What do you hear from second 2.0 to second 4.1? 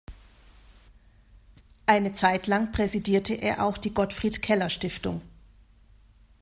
Zeitlang präsidierte er auch die